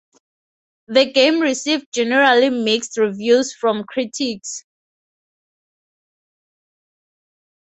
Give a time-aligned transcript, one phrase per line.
[0.87, 4.65] The game received generally mixed reviews from critics.